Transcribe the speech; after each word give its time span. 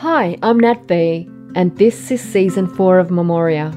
Hi, 0.00 0.36
I'm 0.42 0.60
Nat 0.60 0.86
B, 0.86 1.26
and 1.54 1.74
this 1.78 2.10
is 2.10 2.20
season 2.20 2.66
4 2.66 2.98
of 2.98 3.10
Memoria. 3.10 3.70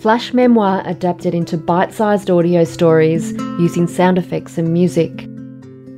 Flash 0.00 0.34
memoir 0.34 0.82
adapted 0.84 1.34
into 1.34 1.56
bite 1.56 1.94
sized 1.94 2.28
audio 2.28 2.64
stories 2.64 3.32
using 3.58 3.86
sound 3.86 4.18
effects 4.18 4.58
and 4.58 4.70
music. 4.70 5.26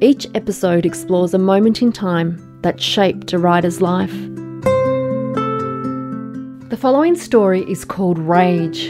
Each 0.00 0.28
episode 0.36 0.86
explores 0.86 1.34
a 1.34 1.38
moment 1.38 1.82
in 1.82 1.90
time 1.90 2.38
that 2.62 2.80
shaped 2.80 3.32
a 3.32 3.38
writer's 3.40 3.82
life. 3.82 4.14
The 6.70 6.78
following 6.80 7.16
story 7.16 7.68
is 7.68 7.84
called 7.84 8.20
Rage, 8.20 8.84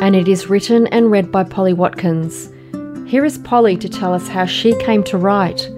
and 0.00 0.16
it 0.16 0.26
is 0.26 0.48
written 0.48 0.86
and 0.86 1.10
read 1.10 1.30
by 1.30 1.44
Polly 1.44 1.74
Watkins. 1.74 2.50
Here 3.06 3.26
is 3.26 3.36
Polly 3.36 3.76
to 3.76 3.90
tell 3.90 4.14
us 4.14 4.26
how 4.26 4.46
she 4.46 4.72
came 4.78 5.04
to 5.04 5.18
write 5.18 5.68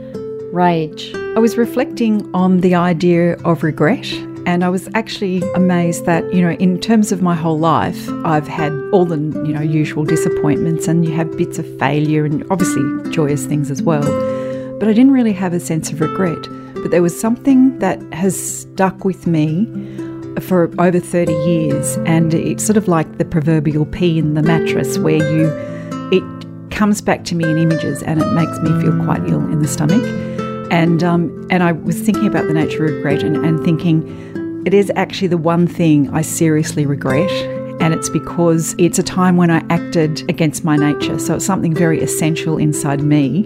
Rage. 0.52 1.12
I 1.34 1.38
was 1.38 1.56
reflecting 1.56 2.30
on 2.34 2.60
the 2.60 2.74
idea 2.74 3.38
of 3.38 3.62
regret 3.62 4.06
and 4.44 4.62
I 4.62 4.68
was 4.68 4.86
actually 4.94 5.40
amazed 5.54 6.04
that, 6.04 6.30
you 6.30 6.42
know, 6.42 6.50
in 6.50 6.78
terms 6.78 7.10
of 7.10 7.22
my 7.22 7.34
whole 7.34 7.58
life, 7.58 8.06
I've 8.26 8.46
had 8.46 8.70
all 8.92 9.06
the, 9.06 9.16
you 9.16 9.54
know, 9.54 9.62
usual 9.62 10.04
disappointments 10.04 10.88
and 10.88 11.06
you 11.06 11.14
have 11.14 11.34
bits 11.38 11.58
of 11.58 11.78
failure 11.78 12.26
and 12.26 12.44
obviously 12.50 12.82
joyous 13.10 13.46
things 13.46 13.70
as 13.70 13.82
well. 13.82 14.02
But 14.78 14.90
I 14.90 14.92
didn't 14.92 15.12
really 15.12 15.32
have 15.32 15.54
a 15.54 15.60
sense 15.60 15.90
of 15.90 16.02
regret. 16.02 16.42
But 16.74 16.90
there 16.90 17.00
was 17.00 17.18
something 17.18 17.78
that 17.78 18.02
has 18.12 18.38
stuck 18.60 19.02
with 19.06 19.26
me 19.26 19.64
for 20.38 20.70
over 20.78 21.00
30 21.00 21.32
years 21.32 21.96
and 22.04 22.34
it's 22.34 22.62
sort 22.62 22.76
of 22.76 22.88
like 22.88 23.16
the 23.16 23.24
proverbial 23.24 23.86
pea 23.86 24.18
in 24.18 24.34
the 24.34 24.42
mattress 24.42 24.98
where 24.98 25.16
you 25.16 25.50
it 26.12 26.70
comes 26.70 27.00
back 27.00 27.24
to 27.24 27.34
me 27.34 27.44
in 27.44 27.56
images 27.56 28.02
and 28.02 28.20
it 28.20 28.32
makes 28.32 28.58
me 28.58 28.68
feel 28.82 29.02
quite 29.04 29.22
ill 29.30 29.40
in 29.50 29.60
the 29.60 29.68
stomach 29.68 30.02
and 30.72 31.04
um, 31.04 31.46
and 31.50 31.62
I 31.62 31.72
was 31.72 32.00
thinking 32.00 32.26
about 32.26 32.48
the 32.48 32.54
nature 32.54 32.86
of 32.86 32.92
regret 32.92 33.22
and, 33.22 33.36
and 33.36 33.62
thinking 33.62 34.64
it 34.66 34.72
is 34.72 34.90
actually 34.96 35.28
the 35.28 35.36
one 35.36 35.66
thing 35.66 36.08
I 36.10 36.22
seriously 36.22 36.86
regret. 36.86 37.30
And 37.80 37.92
it's 37.92 38.08
because 38.08 38.74
it's 38.78 38.98
a 38.98 39.02
time 39.02 39.36
when 39.36 39.50
I 39.50 39.58
acted 39.68 40.28
against 40.30 40.64
my 40.64 40.76
nature. 40.76 41.18
So 41.18 41.34
it's 41.34 41.44
something 41.44 41.74
very 41.74 42.00
essential 42.00 42.56
inside 42.56 43.02
me 43.02 43.42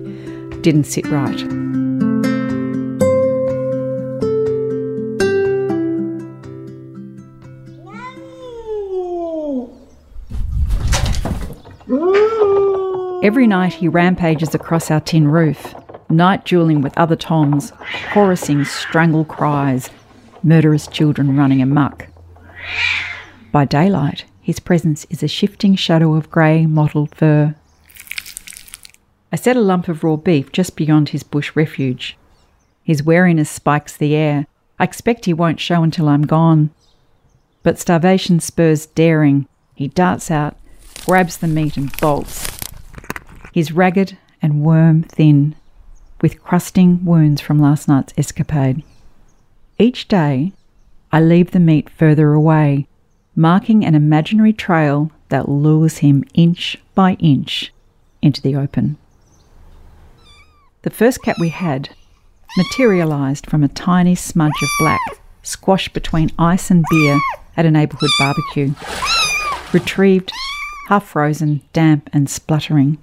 didn't 0.60 0.84
sit 0.84 1.06
right. 1.06 1.40
Every 13.24 13.46
night 13.46 13.72
he 13.72 13.88
rampages 13.88 14.54
across 14.54 14.90
our 14.90 15.00
tin 15.00 15.28
roof, 15.28 15.74
night 16.08 16.44
dueling 16.44 16.82
with 16.82 16.96
other 16.96 17.16
Toms, 17.16 17.72
chorusing 18.12 18.64
strangle 18.64 19.24
cries, 19.24 19.90
murderous 20.42 20.86
children 20.86 21.36
running 21.36 21.60
amuck. 21.60 22.08
By 23.52 23.64
daylight, 23.64 24.24
his 24.40 24.60
presence 24.60 25.06
is 25.10 25.22
a 25.22 25.28
shifting 25.28 25.74
shadow 25.74 26.14
of 26.14 26.30
grey 26.30 26.66
mottled 26.66 27.14
fur. 27.14 27.54
I 29.32 29.36
set 29.36 29.56
a 29.56 29.60
lump 29.60 29.88
of 29.88 30.04
raw 30.04 30.16
beef 30.16 30.52
just 30.52 30.76
beyond 30.76 31.08
his 31.08 31.24
bush 31.24 31.54
refuge. 31.56 32.16
His 32.84 33.02
wariness 33.02 33.50
spikes 33.50 33.96
the 33.96 34.14
air. 34.14 34.46
I 34.78 34.84
expect 34.84 35.24
he 35.24 35.34
won't 35.34 35.58
show 35.58 35.82
until 35.82 36.08
I'm 36.08 36.22
gone. 36.22 36.70
But 37.64 37.80
starvation 37.80 38.38
spurs 38.38 38.86
daring. 38.86 39.48
He 39.74 39.88
darts 39.88 40.30
out, 40.30 40.56
grabs 41.04 41.38
the 41.38 41.48
meat, 41.48 41.76
and 41.76 41.94
bolts. 41.98 42.46
He's 43.52 43.72
ragged 43.72 44.16
and 44.40 44.62
worm 44.62 45.02
thin 45.02 45.55
with 46.20 46.42
crusting 46.42 47.04
wounds 47.04 47.40
from 47.40 47.60
last 47.60 47.88
night's 47.88 48.14
escapade. 48.16 48.82
Each 49.78 50.08
day, 50.08 50.52
I 51.12 51.20
leave 51.20 51.50
the 51.50 51.60
meat 51.60 51.90
further 51.90 52.32
away, 52.32 52.86
marking 53.34 53.84
an 53.84 53.94
imaginary 53.94 54.52
trail 54.52 55.10
that 55.28 55.48
lures 55.48 55.98
him 55.98 56.24
inch 56.34 56.78
by 56.94 57.14
inch 57.14 57.72
into 58.22 58.40
the 58.40 58.56
open. 58.56 58.96
The 60.82 60.90
first 60.90 61.22
cat 61.22 61.36
we 61.38 61.50
had 61.50 61.90
materialised 62.56 63.46
from 63.46 63.62
a 63.62 63.68
tiny 63.68 64.14
smudge 64.14 64.62
of 64.62 64.68
black 64.78 65.00
squashed 65.42 65.92
between 65.92 66.30
ice 66.38 66.70
and 66.70 66.84
beer 66.90 67.18
at 67.56 67.66
a 67.66 67.70
neighbourhood 67.70 68.10
barbecue. 68.18 68.72
Retrieved, 69.72 70.32
half 70.88 71.06
frozen, 71.06 71.62
damp, 71.72 72.08
and 72.12 72.30
spluttering. 72.30 72.98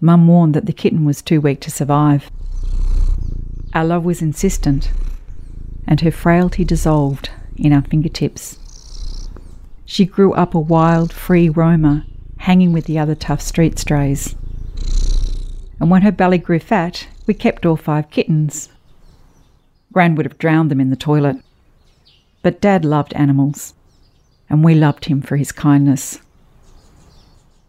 Mum 0.00 0.26
warned 0.26 0.54
that 0.54 0.66
the 0.66 0.72
kitten 0.72 1.04
was 1.04 1.20
too 1.20 1.40
weak 1.40 1.60
to 1.60 1.70
survive. 1.70 2.30
Our 3.74 3.84
love 3.84 4.04
was 4.04 4.22
insistent, 4.22 4.90
and 5.86 6.00
her 6.00 6.10
frailty 6.10 6.64
dissolved 6.64 7.30
in 7.56 7.72
our 7.72 7.82
fingertips. 7.82 8.58
She 9.84 10.06
grew 10.06 10.32
up 10.32 10.54
a 10.54 10.60
wild, 10.60 11.12
free 11.12 11.48
roamer, 11.48 12.04
hanging 12.38 12.72
with 12.72 12.86
the 12.86 12.98
other 12.98 13.14
tough 13.14 13.42
street 13.42 13.78
strays. 13.78 14.34
And 15.78 15.90
when 15.90 16.02
her 16.02 16.12
belly 16.12 16.38
grew 16.38 16.58
fat, 16.58 17.06
we 17.26 17.34
kept 17.34 17.66
all 17.66 17.76
five 17.76 18.10
kittens. 18.10 18.70
Gran 19.92 20.14
would 20.14 20.24
have 20.24 20.38
drowned 20.38 20.70
them 20.70 20.80
in 20.80 20.90
the 20.90 20.96
toilet. 20.96 21.36
But 22.42 22.60
Dad 22.60 22.84
loved 22.84 23.12
animals, 23.14 23.74
and 24.48 24.64
we 24.64 24.74
loved 24.74 25.04
him 25.04 25.20
for 25.20 25.36
his 25.36 25.52
kindness. 25.52 26.20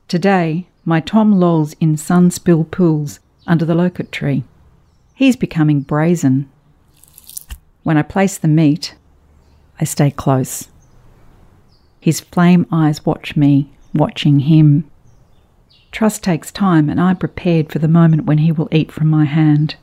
Today, 0.07 0.67
my 0.83 0.99
Tom 0.99 1.39
lolls 1.39 1.73
in 1.79 1.95
sun 1.95 2.31
spilled 2.31 2.71
pools 2.71 3.19
under 3.45 3.65
the 3.65 3.75
locust 3.75 4.11
tree. 4.11 4.43
He's 5.13 5.35
becoming 5.35 5.81
brazen. 5.81 6.49
When 7.83 7.97
I 7.97 8.01
place 8.01 8.37
the 8.37 8.47
meat, 8.47 8.95
I 9.79 9.83
stay 9.83 10.09
close. 10.09 10.69
His 11.99 12.19
flame 12.19 12.65
eyes 12.71 13.05
watch 13.05 13.35
me, 13.35 13.71
watching 13.93 14.39
him. 14.39 14.89
Trust 15.91 16.23
takes 16.23 16.51
time, 16.51 16.89
and 16.89 16.99
I'm 16.99 17.17
prepared 17.17 17.71
for 17.71 17.79
the 17.79 17.87
moment 17.87 18.25
when 18.25 18.39
he 18.39 18.51
will 18.51 18.69
eat 18.71 18.91
from 18.91 19.07
my 19.07 19.25
hand. 19.25 19.75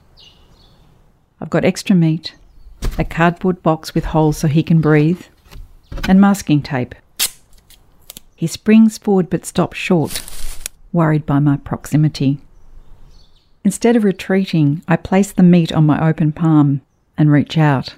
I've 1.40 1.50
got 1.50 1.64
extra 1.64 1.94
meat, 1.94 2.34
a 2.98 3.04
cardboard 3.04 3.62
box 3.62 3.94
with 3.94 4.06
holes 4.06 4.38
so 4.38 4.48
he 4.48 4.64
can 4.64 4.80
breathe, 4.80 5.22
and 6.08 6.20
masking 6.20 6.62
tape. 6.62 6.96
He 8.34 8.48
springs 8.48 8.98
forward 8.98 9.30
but 9.30 9.46
stops 9.46 9.76
short 9.76 10.27
worried 10.92 11.26
by 11.26 11.38
my 11.38 11.56
proximity. 11.56 12.40
Instead 13.64 13.96
of 13.96 14.04
retreating, 14.04 14.82
I 14.88 14.96
place 14.96 15.32
the 15.32 15.42
meat 15.42 15.72
on 15.72 15.86
my 15.86 16.08
open 16.08 16.32
palm 16.32 16.80
and 17.16 17.30
reach 17.30 17.58
out. 17.58 17.94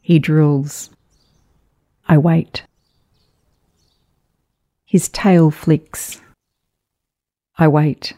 He 0.00 0.18
drools. 0.18 0.90
I 2.08 2.18
wait. 2.18 2.64
His 4.84 5.08
tail 5.08 5.50
flicks. 5.50 6.20
I 7.56 7.68
wait. 7.68 8.14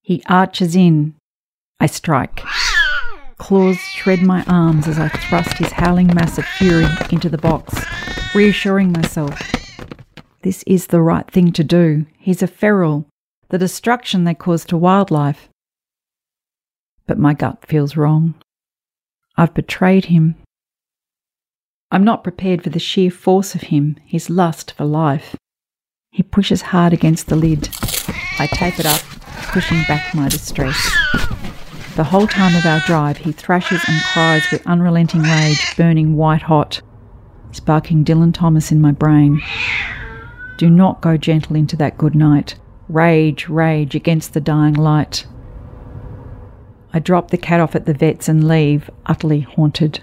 He 0.00 0.22
arches 0.26 0.74
in. 0.74 1.14
I 1.78 1.86
strike. 1.86 2.42
Claws 3.36 3.78
shred 3.78 4.22
my 4.22 4.44
arms 4.44 4.88
as 4.88 4.98
I 4.98 5.08
thrust 5.08 5.58
his 5.58 5.72
howling 5.72 6.08
mass 6.14 6.38
of 6.38 6.46
fury 6.46 6.86
into 7.10 7.28
the 7.28 7.38
box, 7.38 7.74
reassuring 8.34 8.92
myself 8.92 9.61
this 10.42 10.62
is 10.66 10.88
the 10.88 11.00
right 11.00 11.28
thing 11.30 11.52
to 11.52 11.64
do. 11.64 12.06
He's 12.18 12.42
a 12.42 12.46
feral, 12.46 13.06
the 13.48 13.58
destruction 13.58 14.24
they 14.24 14.34
cause 14.34 14.64
to 14.66 14.76
wildlife. 14.76 15.48
But 17.06 17.18
my 17.18 17.34
gut 17.34 17.64
feels 17.66 17.96
wrong. 17.96 18.34
I've 19.36 19.54
betrayed 19.54 20.06
him. 20.06 20.34
I'm 21.90 22.04
not 22.04 22.24
prepared 22.24 22.62
for 22.62 22.70
the 22.70 22.78
sheer 22.78 23.10
force 23.10 23.54
of 23.54 23.62
him, 23.62 23.96
his 24.04 24.30
lust 24.30 24.72
for 24.72 24.84
life. 24.84 25.36
He 26.10 26.22
pushes 26.22 26.62
hard 26.62 26.92
against 26.92 27.28
the 27.28 27.36
lid. 27.36 27.68
I 28.38 28.46
tape 28.46 28.78
it 28.78 28.86
up, 28.86 29.00
pushing 29.52 29.82
back 29.84 30.14
my 30.14 30.28
distress. 30.28 30.76
The 31.96 32.04
whole 32.04 32.26
time 32.26 32.56
of 32.56 32.66
our 32.66 32.80
drive, 32.80 33.18
he 33.18 33.32
thrashes 33.32 33.82
and 33.86 34.02
cries 34.12 34.50
with 34.50 34.66
unrelenting 34.66 35.22
rage, 35.22 35.76
burning 35.76 36.16
white 36.16 36.42
hot, 36.42 36.80
sparking 37.52 38.04
Dylan 38.04 38.34
Thomas 38.34 38.72
in 38.72 38.80
my 38.80 38.92
brain. 38.92 39.40
Do 40.56 40.70
not 40.70 41.00
go 41.00 41.16
gentle 41.16 41.56
into 41.56 41.76
that 41.76 41.98
good 41.98 42.14
night. 42.14 42.56
Rage, 42.88 43.48
rage 43.48 43.94
against 43.94 44.34
the 44.34 44.40
dying 44.40 44.74
light. 44.74 45.26
I 46.92 46.98
drop 46.98 47.30
the 47.30 47.38
cat 47.38 47.60
off 47.60 47.74
at 47.74 47.86
the 47.86 47.94
vet's 47.94 48.28
and 48.28 48.46
leave, 48.46 48.90
utterly 49.06 49.40
haunted. 49.40 50.00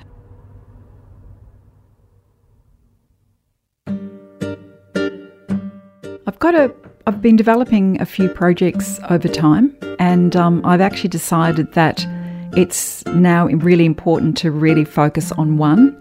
I've 6.27 6.39
got 6.39 6.55
a 6.55 6.73
I've 7.07 7.21
been 7.21 7.35
developing 7.35 7.99
a 8.01 8.05
few 8.05 8.29
projects 8.29 8.99
over 9.09 9.27
time, 9.27 9.75
and 9.97 10.35
um, 10.35 10.61
I've 10.63 10.81
actually 10.81 11.09
decided 11.09 11.73
that 11.73 12.05
it's 12.55 13.03
now 13.07 13.47
really 13.47 13.85
important 13.85 14.37
to 14.37 14.51
really 14.51 14.85
focus 14.85 15.31
on 15.31 15.57
one 15.57 15.99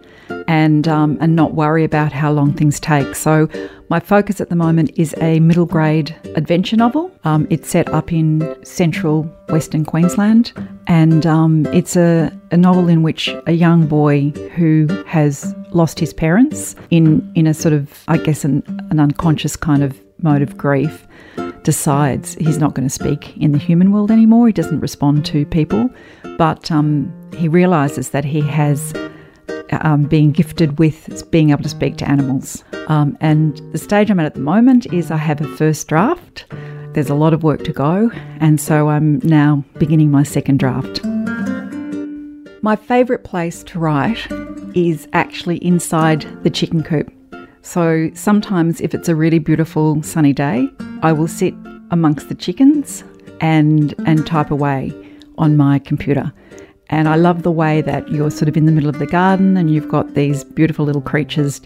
and 0.48 0.88
um, 0.88 1.18
and 1.20 1.36
not 1.36 1.54
worry 1.54 1.84
about 1.84 2.12
how 2.12 2.32
long 2.32 2.52
things 2.52 2.80
take. 2.80 3.14
So 3.14 3.48
my 3.90 4.00
focus 4.00 4.40
at 4.40 4.48
the 4.48 4.56
moment 4.56 4.90
is 4.96 5.14
a 5.18 5.38
middle 5.40 5.66
grade 5.66 6.16
adventure 6.34 6.76
novel. 6.76 7.12
Um, 7.24 7.46
it's 7.50 7.68
set 7.68 7.88
up 7.90 8.12
in 8.12 8.56
central 8.64 9.22
Western 9.50 9.84
Queensland, 9.84 10.52
and 10.86 11.26
um, 11.26 11.66
it's 11.66 11.96
a, 11.96 12.32
a 12.50 12.56
novel 12.56 12.88
in 12.88 13.02
which 13.02 13.28
a 13.46 13.52
young 13.52 13.86
boy 13.86 14.30
who 14.56 14.86
has 15.06 15.54
lost 15.70 16.00
his 16.00 16.12
parents 16.12 16.74
in 16.90 17.30
in 17.34 17.46
a 17.46 17.54
sort 17.54 17.74
of 17.74 18.02
I 18.08 18.16
guess 18.16 18.44
an, 18.44 18.62
an 18.90 18.98
unconscious 18.98 19.54
kind 19.54 19.84
of 19.84 20.00
mode 20.20 20.42
of 20.42 20.56
grief 20.56 21.06
decides 21.62 22.34
he's 22.36 22.58
not 22.58 22.74
going 22.74 22.88
to 22.88 22.92
speak 22.92 23.36
in 23.36 23.52
the 23.52 23.58
human 23.58 23.92
world 23.92 24.10
anymore. 24.10 24.46
He 24.46 24.54
doesn't 24.54 24.80
respond 24.80 25.26
to 25.26 25.44
people, 25.44 25.90
but 26.38 26.70
um, 26.70 27.12
he 27.36 27.46
realizes 27.46 28.10
that 28.10 28.24
he 28.24 28.40
has 28.40 28.94
um, 29.72 30.04
being 30.04 30.32
gifted 30.32 30.78
with 30.78 31.30
being 31.30 31.50
able 31.50 31.62
to 31.62 31.68
speak 31.68 31.96
to 31.98 32.08
animals. 32.08 32.64
Um, 32.88 33.16
and 33.20 33.60
the 33.72 33.78
stage 33.78 34.10
I'm 34.10 34.20
at 34.20 34.26
at 34.26 34.34
the 34.34 34.40
moment 34.40 34.86
is 34.92 35.10
I 35.10 35.16
have 35.16 35.40
a 35.40 35.48
first 35.56 35.88
draft. 35.88 36.46
There's 36.94 37.10
a 37.10 37.14
lot 37.14 37.32
of 37.32 37.42
work 37.42 37.64
to 37.64 37.72
go, 37.72 38.10
and 38.40 38.60
so 38.60 38.88
I'm 38.88 39.18
now 39.20 39.64
beginning 39.78 40.10
my 40.10 40.22
second 40.22 40.58
draft. 40.58 41.04
My 42.62 42.76
favourite 42.76 43.24
place 43.24 43.62
to 43.64 43.78
write 43.78 44.26
is 44.74 45.06
actually 45.12 45.58
inside 45.58 46.26
the 46.42 46.50
chicken 46.50 46.82
coop. 46.82 47.12
So 47.62 48.10
sometimes, 48.14 48.80
if 48.80 48.94
it's 48.94 49.08
a 49.08 49.14
really 49.14 49.38
beautiful 49.38 50.02
sunny 50.02 50.32
day, 50.32 50.68
I 51.02 51.12
will 51.12 51.28
sit 51.28 51.54
amongst 51.90 52.28
the 52.28 52.34
chickens 52.34 53.04
and 53.40 53.94
and 54.06 54.26
type 54.26 54.50
away 54.50 54.92
on 55.36 55.56
my 55.56 55.78
computer. 55.78 56.32
And 56.90 57.08
I 57.08 57.16
love 57.16 57.42
the 57.42 57.50
way 57.50 57.82
that 57.82 58.08
you're 58.10 58.30
sort 58.30 58.48
of 58.48 58.56
in 58.56 58.66
the 58.66 58.72
middle 58.72 58.88
of 58.88 58.98
the 58.98 59.06
garden 59.06 59.56
and 59.56 59.70
you've 59.70 59.88
got 59.88 60.14
these 60.14 60.44
beautiful 60.44 60.84
little 60.84 61.02
creatures 61.02 61.60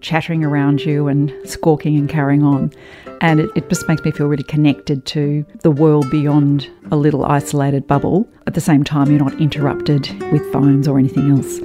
chattering 0.00 0.44
around 0.44 0.84
you 0.84 1.08
and 1.08 1.32
squawking 1.44 1.96
and 1.96 2.08
carrying 2.08 2.44
on. 2.44 2.72
And 3.20 3.40
it, 3.40 3.50
it, 3.56 3.68
just 3.68 3.88
makes 3.88 4.04
me 4.04 4.12
feel 4.12 4.28
really 4.28 4.44
connected 4.44 5.04
to 5.06 5.44
the 5.62 5.72
world 5.72 6.08
beyond 6.10 6.70
a 6.92 6.96
little 6.96 7.24
isolated 7.24 7.88
bubble. 7.88 8.28
At 8.46 8.54
the 8.54 8.60
same 8.60 8.84
time, 8.84 9.10
you're 9.10 9.18
not 9.18 9.40
interrupted 9.40 10.08
with 10.30 10.52
phones 10.52 10.86
or 10.86 10.98
anything 10.98 11.32
else. 11.32 11.58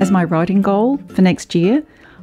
As 0.00 0.12
my 0.12 0.22
writing 0.22 0.62
goal 0.62 0.98
for 1.08 1.22
next 1.22 1.56
year, 1.56 1.82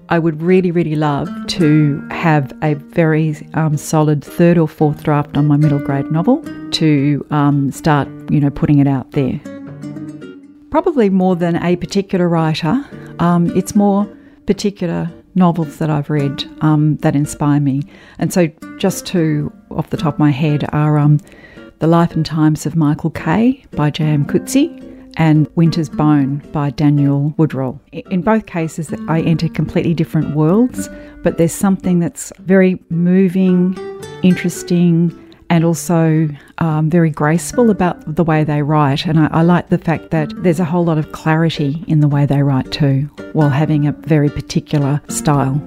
I 0.10 0.20
would 0.20 0.42
really, 0.42 0.72
really 0.72 0.96
love 0.96 1.30
to 1.48 2.08
have 2.12 2.54
a 2.62 2.76
very 2.76 3.36
um, 3.56 3.76
solid 3.76 4.24
third 4.24 4.58
or 4.58 4.68
fourth 4.68 5.04
draft 5.04 5.36
on 5.36 5.48
my 5.48 5.58
middle 5.58 5.80
grade 5.80 6.12
novel 6.12 6.44
to 6.72 7.26
um, 7.32 7.72
start, 7.72 8.08
you 8.30 8.40
know, 8.40 8.52
putting 8.52 8.80
it 8.80 8.88
out 8.88 9.12
there. 9.12 9.40
Probably 10.70 11.10
more 11.10 11.36
than 11.36 11.56
a 11.64 11.76
particular 11.76 12.30
writer, 12.30 12.86
um, 13.20 13.48
it's 13.58 13.76
more 13.76 14.06
particular 14.46 15.12
novels 15.34 15.78
that 15.78 15.90
I've 15.90 16.10
read 16.10 16.44
um, 16.62 16.98
that 16.98 17.16
inspire 17.16 17.60
me. 17.60 17.82
And 18.20 18.32
so, 18.32 18.48
just 18.78 19.06
two 19.08 19.52
off 19.72 19.90
the 19.90 19.98
top 19.98 20.16
of 20.16 20.20
my 20.20 20.32
head 20.32 20.70
are 20.72 20.98
um, 20.98 21.20
The 21.80 21.88
Life 21.88 22.14
and 22.14 22.26
Times 22.26 22.66
of 22.66 22.76
Michael 22.76 23.10
K 23.10 23.66
by 23.72 23.90
J.M. 23.90 24.26
Coetzee 24.26 24.95
and 25.18 25.48
Winter's 25.56 25.90
Bone 25.90 26.38
by 26.52 26.70
Daniel 26.72 27.34
Woodrell. 27.38 27.80
In 27.92 28.22
both 28.22 28.46
cases, 28.46 28.94
I 29.08 29.22
enter 29.22 29.48
completely 29.50 29.94
different 29.94 30.36
worlds, 30.36 30.90
but 31.24 31.38
there's 31.38 31.54
something 31.54 32.00
that's 32.00 32.32
very 32.40 32.80
moving, 32.90 33.78
interesting, 34.24 35.12
and 35.50 35.64
also 35.64 36.28
um, 36.58 36.90
very 36.90 37.10
graceful 37.10 37.70
about 37.70 38.16
the 38.16 38.24
way 38.24 38.44
they 38.44 38.62
write. 38.62 39.06
And 39.06 39.20
I, 39.20 39.28
I, 39.28 39.42
like 39.44 39.70
the 39.70 39.78
fact 39.78 40.12
that 40.12 40.32
there's 40.44 40.60
a 40.60 40.66
whole 40.66 40.86
lot 40.86 40.98
of 40.98 41.12
clarity 41.12 41.84
in 41.88 42.00
the 42.00 42.08
way 42.08 42.26
they 42.26 42.42
write 42.42 42.72
too, 42.72 43.02
while 43.34 43.50
having 43.50 43.88
a 43.88 43.92
very 43.92 44.30
particular 44.30 45.02
style. 45.08 45.62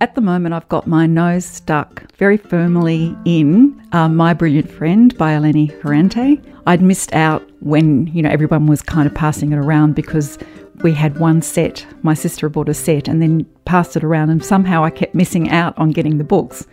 At 0.00 0.14
the 0.14 0.20
moment, 0.20 0.54
I've 0.54 0.68
got 0.68 0.86
my 0.86 1.06
nose 1.06 1.44
stuck 1.44 2.04
very 2.22 2.36
firmly 2.36 3.16
in 3.24 3.84
uh, 3.90 4.08
My 4.08 4.32
Brilliant 4.32 4.70
Friend 4.70 5.18
by 5.18 5.32
Elena 5.32 5.66
Ferrante. 5.80 6.40
I'd 6.68 6.80
missed 6.80 7.12
out 7.12 7.42
when, 7.58 8.06
you 8.14 8.22
know, 8.22 8.30
everyone 8.30 8.68
was 8.68 8.80
kind 8.80 9.08
of 9.08 9.12
passing 9.12 9.50
it 9.50 9.56
around 9.56 9.96
because 9.96 10.38
we 10.84 10.92
had 10.92 11.18
one 11.18 11.42
set. 11.42 11.84
My 12.02 12.14
sister 12.14 12.48
bought 12.48 12.68
a 12.68 12.74
set 12.74 13.08
and 13.08 13.20
then 13.20 13.44
passed 13.64 13.96
it 13.96 14.04
around, 14.04 14.30
and 14.30 14.44
somehow 14.44 14.84
I 14.84 14.90
kept 14.90 15.16
missing 15.16 15.50
out 15.50 15.76
on 15.76 15.90
getting 15.90 16.18
the 16.18 16.22
books. 16.22 16.64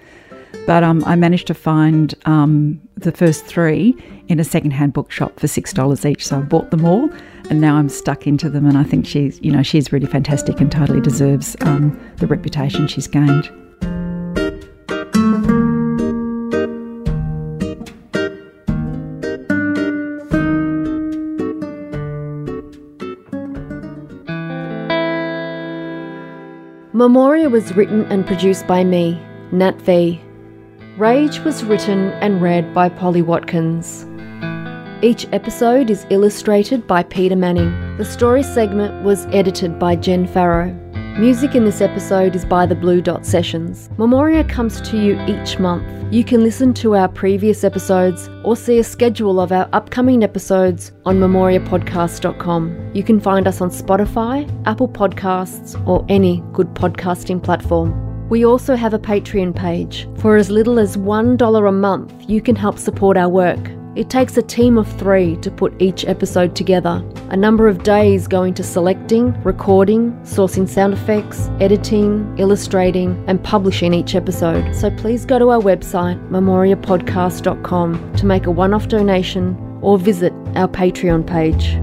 But 0.68 0.84
um, 0.84 1.04
I 1.06 1.16
managed 1.16 1.48
to 1.48 1.56
find 1.56 2.14
um, 2.26 2.80
the 2.98 3.12
first 3.12 3.44
three 3.48 3.98
in 4.28 4.40
a 4.40 4.44
secondhand 4.44 4.94
bookshop 4.94 5.40
for 5.40 5.48
six 5.48 5.74
dollars 5.74 6.06
each. 6.06 6.28
So 6.28 6.38
I 6.38 6.42
bought 6.42 6.70
them 6.70 6.86
all, 6.86 7.10
and 7.50 7.60
now 7.60 7.76
I'm 7.76 7.90
stuck 7.90 8.28
into 8.28 8.52
them. 8.52 8.68
And 8.68 8.78
I 8.78 8.84
think 8.84 9.08
she's, 9.08 9.42
you 9.42 9.52
know, 9.52 9.64
she's 9.64 9.92
really 9.92 10.06
fantastic 10.06 10.62
and 10.62 10.72
totally 10.72 11.02
deserves 11.02 11.56
um, 11.62 12.00
the 12.18 12.28
reputation 12.28 12.86
she's 12.86 13.08
gained. 13.08 13.50
Memoria 27.00 27.50
was 27.50 27.74
written 27.78 28.04
and 28.12 28.28
produced 28.28 28.68
by 28.68 28.84
me, 28.84 29.18
Nat 29.54 29.82
V. 29.84 30.22
Rage 30.98 31.40
was 31.46 31.64
written 31.64 32.10
and 32.20 32.42
read 32.42 32.74
by 32.74 32.90
Polly 32.90 33.22
Watkins. 33.22 34.06
Each 35.02 35.26
episode 35.32 35.90
is 35.90 36.06
illustrated 36.10 36.88
by 36.88 37.04
Peter 37.04 37.38
Manning. 37.38 37.72
The 37.96 38.04
story 38.04 38.44
segment 38.44 39.02
was 39.06 39.28
edited 39.28 39.80
by 39.80 39.96
Jen 39.96 40.28
Farrow. 40.28 40.76
Music 41.20 41.54
in 41.54 41.66
this 41.66 41.82
episode 41.82 42.34
is 42.34 42.46
by 42.46 42.66
the 42.66 42.74
Blue 42.74 43.02
Dot 43.02 43.26
Sessions. 43.26 43.90
Memoria 43.98 44.42
comes 44.46 44.80
to 44.80 44.98
you 44.98 45.20
each 45.28 45.60
month. 45.60 45.84
You 46.14 46.24
can 46.24 46.42
listen 46.42 46.74
to 46.76 46.96
our 46.96 47.10
previous 47.10 47.66
episodes 47.66 48.30
or 48.46 48.56
see 48.56 48.80
a 48.80 48.86
schedule 48.86 49.42
of 49.42 49.52
our 49.52 49.68
upcoming 49.74 50.24
episodes 50.24 50.94
on 51.06 51.20
memoriapodcast.com. 51.20 52.92
You 52.94 53.04
can 53.04 53.20
find 53.20 53.50
us 53.50 53.60
on 53.60 53.70
Spotify, 53.70 54.50
Apple 54.66 54.88
Podcasts, 54.88 55.76
or 55.86 56.06
any 56.08 56.42
good 56.54 56.74
podcasting 56.74 57.44
platform. 57.44 58.30
We 58.30 58.46
also 58.46 58.78
have 58.78 58.94
a 58.94 59.00
Patreon 59.00 59.54
page. 59.54 60.08
For 60.20 60.38
as 60.38 60.50
little 60.50 60.80
as 60.80 60.96
$1 60.96 61.68
a 61.68 61.72
month, 61.74 62.14
you 62.30 62.42
can 62.42 62.56
help 62.56 62.80
support 62.80 63.18
our 63.18 63.28
work. 63.28 63.60
It 64.00 64.10
takes 64.10 64.38
a 64.38 64.42
team 64.42 64.78
of 64.78 64.88
three 64.98 65.36
to 65.42 65.52
put 65.52 65.74
each 65.82 66.06
episode 66.06 66.56
together. 66.56 67.04
A 67.32 67.36
number 67.36 67.68
of 67.68 67.84
days 67.84 68.30
going 68.30 68.54
to 68.54 68.64
selecting, 68.64 69.34
recording, 69.44 70.14
sourcing 70.22 70.70
sound 70.70 70.94
effects, 70.94 71.50
editing, 71.60 72.34
illustrating, 72.38 73.22
and 73.28 73.44
publishing 73.44 73.94
each 73.94 74.16
episode. 74.16 74.74
So 74.74 74.90
please 74.90 75.26
go 75.26 75.38
to 75.38 75.50
our 75.50 75.60
website, 75.60 76.18
memoriapodcast.com, 76.30 78.14
to 78.14 78.26
make 78.26 78.46
a 78.46 78.52
one 78.52 78.74
off 78.74 78.88
donation 78.88 79.58
or 79.82 79.98
visit 79.98 80.32
our 80.56 80.70
Patreon 80.70 81.28
page. 81.28 81.74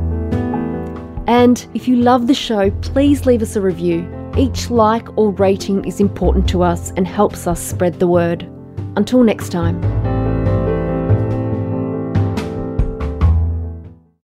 And 1.28 1.66
if 1.74 1.86
you 1.86 1.96
love 1.96 2.28
the 2.28 2.34
show, 2.34 2.70
please 2.80 3.26
leave 3.26 3.42
us 3.42 3.56
a 3.56 3.60
review. 3.60 4.10
Each 4.38 4.70
like 4.70 5.18
or 5.18 5.32
rating 5.32 5.84
is 5.84 6.00
important 6.00 6.48
to 6.48 6.62
us 6.62 6.92
and 6.96 7.06
helps 7.06 7.46
us 7.46 7.60
spread 7.60 8.00
the 8.00 8.08
word. 8.08 8.44
Until 8.96 9.22
next 9.22 9.50
time. 9.50 10.15